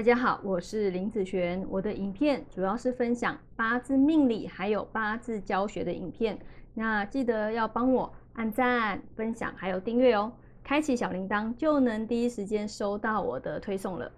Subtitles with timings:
[0.00, 1.62] 大家好，我是林子璇。
[1.68, 6.38] 我的影片主要是分享八字命理还有八字教学的影片。
[6.72, 10.32] 那记得要帮我按赞、分享还有订阅哦，
[10.64, 14.10] 开启小铃铛就能第一时间收到我的推送了。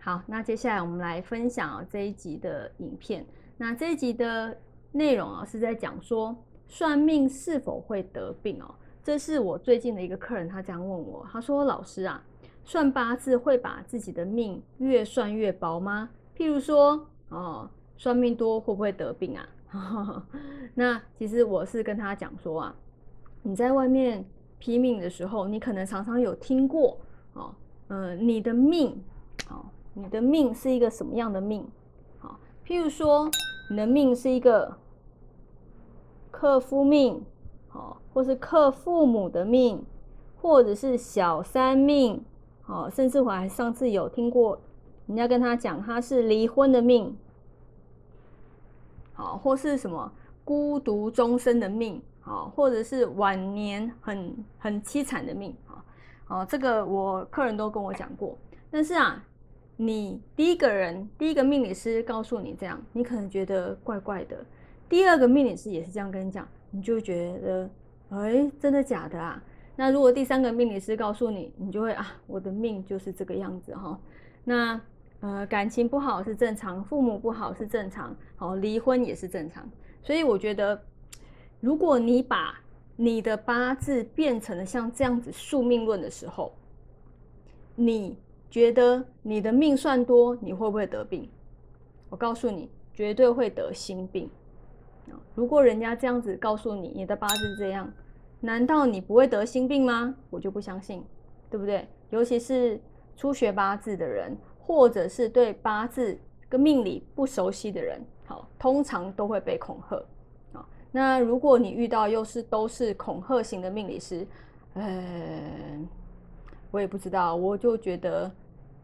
[0.00, 3.24] 好，那接下来我们来分享这一集的影片。
[3.56, 4.58] 那这一集的
[4.90, 8.74] 内容啊，是在讲说算命是否会得病哦。
[9.04, 12.20] 这是我最近的一个客人，他这样问我，他说：“老师啊。”
[12.66, 16.10] 算八字会把自己的命越算越薄吗？
[16.36, 19.48] 譬如说，哦，算命多会不会得病啊？
[20.74, 22.74] 那其实我是跟他讲说啊，
[23.42, 24.24] 你在外面
[24.58, 26.98] 拼命的时候，你可能常常有听过
[27.34, 27.54] 哦，
[27.86, 29.00] 呃，你的命，
[29.48, 31.64] 哦，你的命是一个什么样的命？
[32.18, 33.30] 好，譬如说，
[33.70, 34.76] 你的命是一个
[36.32, 37.24] 克夫命，
[37.72, 39.84] 哦，或是克父母的命，
[40.42, 42.24] 或者是小三命。
[42.66, 44.60] 哦，甚至我还上次有听过
[45.06, 47.16] 人家跟他讲，他是离婚的命，
[49.14, 50.12] 好，或是什么
[50.44, 55.84] 孤独终生的命，好，或者是晚年很很凄惨的命，好，
[56.28, 58.36] 哦，这个我客人都跟我讲过。
[58.68, 59.24] 但是啊，
[59.76, 64.36] 你第一个人，第一个命理师告诉你这样，你可能觉得怪怪的；
[64.88, 67.70] 第二个命理师也是这样跟你讲，你就觉得，
[68.10, 69.40] 哎，真的假的啊？
[69.76, 74.00] 那如果第三个命理师告诉你，你就会啊，我的命就是这个样子哈。
[74.42, 74.80] 那
[75.20, 79.68] 呃，感情不好是正常，父母不好是正常，好，离婚也是正常。
[80.02, 80.80] 所以我觉得，
[81.60, 82.58] 如果你把
[82.96, 86.54] 你的八字变成了像这样子宿命论的时候，
[87.74, 88.18] 你
[88.50, 91.28] 觉得你的命算多，你会不会得病？
[92.08, 94.30] 我告诉你，绝对会得心病。
[95.34, 97.92] 如果人家这样子告诉你，你的八字这样。
[98.40, 100.14] 难道你不会得心病吗？
[100.30, 101.04] 我就不相信，
[101.50, 101.88] 对不对？
[102.10, 102.80] 尤其是
[103.16, 106.16] 初学八字的人，或者是对八字
[106.48, 110.00] 跟命理不熟悉的人，好，通常都会被恐吓。
[110.52, 114.26] 好，那如果你遇到又是都是恐吓型的命理师，
[114.74, 115.42] 呃，
[116.70, 118.30] 我也不知道，我就觉得，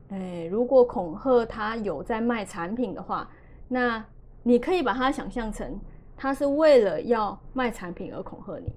[0.09, 3.31] 哎，如果恐吓他有在卖产品的话，
[3.69, 4.05] 那
[4.43, 5.79] 你可以把他想象成
[6.17, 8.73] 他是为了要卖产品而恐吓你。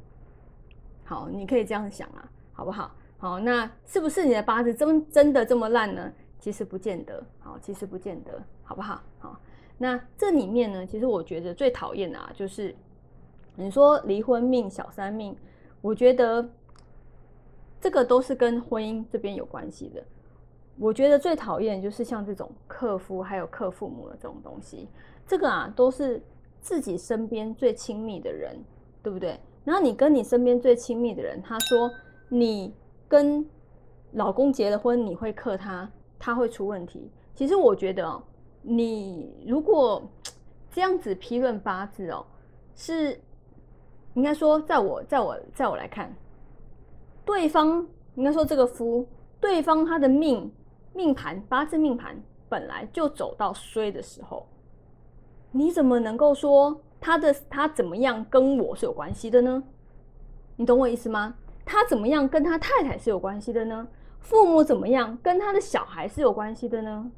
[1.06, 2.92] 好，你可以这样想啊，好不好？
[3.18, 6.12] 好，那是不是你的八字真真的这么烂呢？
[6.40, 9.02] 其实不见得，好，其实不见得，好不好？
[9.20, 9.40] 好，
[9.78, 12.76] 那这里面呢，其实我觉得最讨厌的啊，就是
[13.56, 15.36] 你说离婚命、小三命，
[15.82, 16.48] 我觉得
[17.80, 20.04] 这个都是跟婚姻这边有关系的。
[20.78, 24.90] 我觉得最讨厌就是像这种克夫还有克父母的这种东西，
[25.26, 26.22] 这个啊都是
[26.60, 28.62] 自己身边最亲密的人，
[29.02, 29.40] 对不对？
[29.66, 31.92] 然后你跟你身边最亲密的人，他说
[32.30, 32.74] 你
[33.08, 33.46] 跟
[34.12, 37.12] 老公结了婚，你会克他，他会出问题。
[37.34, 38.24] 其实我觉得哦，
[38.62, 40.02] 你如果
[40.72, 42.26] 这样子批论八字哦，
[42.76, 43.20] 是
[44.14, 46.16] 应该说，在我在我在我来看，
[47.26, 49.06] 对方应该说这个夫，
[49.42, 50.50] 对方他的命
[50.94, 52.16] 命盘八字命盘
[52.48, 54.48] 本来就走到衰的时候，
[55.52, 56.80] 你怎么能够说？
[57.00, 59.64] 他的他怎么样跟我是有关系的呢？
[60.56, 61.36] 你懂我意思吗？
[61.66, 63.88] 他怎么样跟他太太是有关系的呢？
[64.20, 67.12] 父母怎么样跟他的小孩是有关系的呢？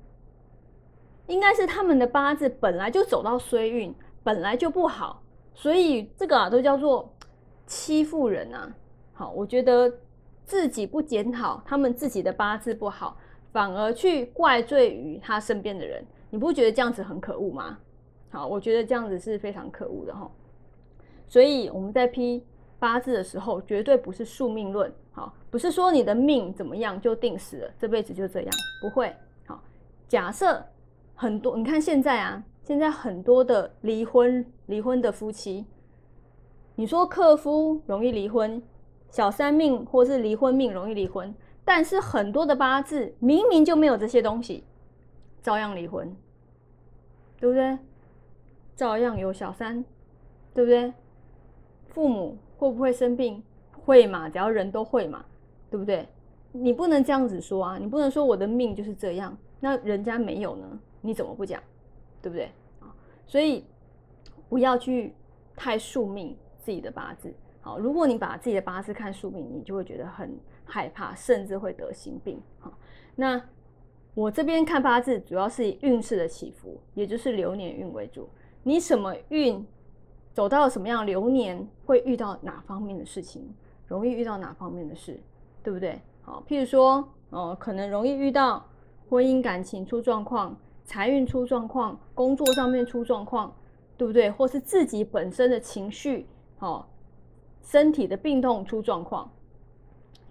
[1.27, 3.93] 应该是他们的八字本来就走到衰运，
[4.23, 5.21] 本来就不好，
[5.53, 7.13] 所以这个啊都叫做
[7.67, 8.73] 欺负人啊。
[9.13, 9.91] 好，我觉得
[10.45, 13.17] 自己不检讨他们自己的八字不好，
[13.51, 17.77] 反而去怪罪于他身边的人，你不觉得这样子很可恶吗？
[18.29, 20.29] 好，我觉得这样子是非常可恶的哈，
[21.27, 22.43] 所以我们在批
[22.77, 28.51] 八字的时候，绝对不是宿命论，好，不是说你的命怎么样就定死了，这辈子就这样，
[28.81, 29.15] 不会。
[29.45, 29.63] 好，
[30.07, 30.63] 假设
[31.15, 35.65] 很多，你看现在啊，现在很多的离婚离婚的夫妻，
[36.75, 38.61] 你说克夫容易离婚，
[39.09, 41.33] 小三命或是离婚命容易离婚，
[41.63, 44.65] 但是很多的八字明明就没有这些东西，
[45.41, 46.15] 照样离婚，
[47.39, 47.77] 对不对？
[48.77, 49.83] 照样有小三，
[50.53, 50.93] 对不对？
[51.89, 53.43] 父母会不会生病？
[53.71, 55.25] 会嘛，只要人都会嘛，
[55.71, 56.07] 对不对？
[56.51, 57.77] 你不能这样子说啊！
[57.79, 60.79] 你不能说我的命就是这样，那人家没有呢？
[61.01, 61.59] 你怎么不讲？
[62.21, 62.51] 对不对？
[62.79, 62.93] 啊，
[63.25, 63.65] 所以
[64.47, 65.15] 不要去
[65.55, 67.33] 太宿命自己的八字。
[67.61, 72.39] 好，如果你把自己的八字看宿命，你就会觉得很害怕，甚至会得心病。
[72.59, 72.77] 好，
[73.15, 73.41] 那
[74.13, 78.29] 我这边看八字主要是以运势的起伏，也就是流年运为主。
[78.67, 79.65] 你什么运
[80.33, 83.49] 走到什么样流年，会遇到哪方面的事情，
[83.87, 85.17] 容易遇到哪方面的事，
[85.63, 86.01] 对不对？
[86.21, 88.67] 好，譬如说，哦，可能容易遇到
[89.09, 90.53] 婚姻感情出状况，
[90.83, 93.55] 财运出状况，工作上面出状况，
[93.95, 94.29] 对不对？
[94.31, 96.27] 或是自己本身的情绪，
[96.59, 96.85] 哦，
[97.61, 99.31] 身体的病痛出状况，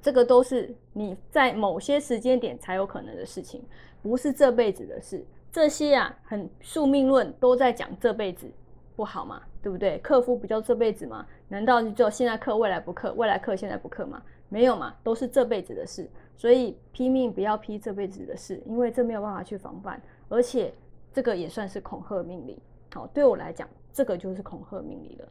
[0.03, 3.65] 这个都是你在某些时间点才有可能的事情，
[4.03, 5.25] 不是这辈子的事。
[5.53, 8.47] 这些啊，很宿命论都在讲这辈子
[8.95, 9.99] 不好嘛，对不对？
[10.01, 11.27] 克夫不就这辈子吗？
[11.49, 13.13] 难道就只现在克，未来不克？
[13.15, 14.23] 未来克，现在不克吗？
[14.49, 16.09] 没有嘛，都是这辈子的事。
[16.37, 20.75] 所以拼命不要批这辈子的事，因为这没有办法去防范，而且
[21.11, 22.59] 这个也算是恐吓命令。
[22.93, 25.29] 好，对我来讲，这个就是恐吓命令了。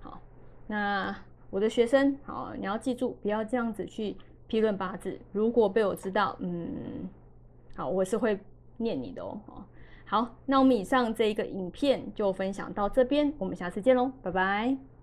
[0.00, 0.20] 好，
[0.66, 1.16] 那
[1.50, 4.16] 我的学生，好，你要记住，不要这样子去
[4.48, 5.16] 批论八字。
[5.32, 7.08] 如果被我知道，嗯，
[7.76, 8.38] 好，我是会。
[8.78, 9.38] 念你的哦，
[10.06, 14.97] 好，那我们以上这一个影片就分享到这边，我们下次见喽，拜拜。